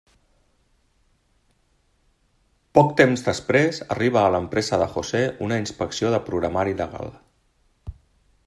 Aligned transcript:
Poc 2.79 2.89
temps 3.03 3.25
després, 3.27 3.83
arriba 3.97 4.23
a 4.25 4.33
l'empresa 4.37 4.81
de 4.85 4.89
José 4.97 5.23
una 5.49 5.63
inspecció 5.65 6.11
de 6.17 6.23
programari 6.31 6.79
legal. 6.85 7.15